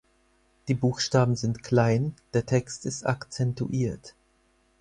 Die 0.67 0.73
Buchstaben 0.73 1.35
sind 1.35 1.61
klein, 1.61 2.15
der 2.33 2.47
Text 2.47 2.87
ist 2.87 3.05
akzentuiert. 3.05 4.15